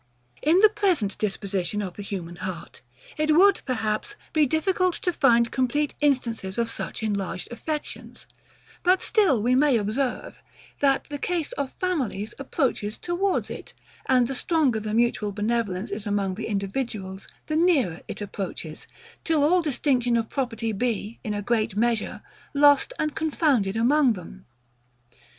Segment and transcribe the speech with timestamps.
[0.41, 2.81] In the present disposition of the human heart,
[3.17, 8.25] it would, perhaps, be difficult to find complete instances of such enlarged affections;
[8.81, 10.41] but still we may observe,
[10.79, 13.73] that the case of families approaches towards it;
[14.07, 18.87] and the stronger the mutual benevolence is among the individuals, the nearer it approaches;
[19.23, 22.23] till all distinction of property be, in a great measure,
[22.55, 24.47] lost and confounded among them.